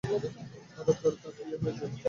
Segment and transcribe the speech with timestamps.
[0.75, 1.91] হঠাৎ করে তার বিয়ে হয়ে যায়।